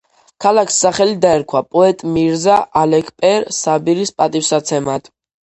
[0.43, 5.17] ქალაქს სახელი დაერქვა პოეტ მირზა ალექპერ საბირის პატივსაცემად.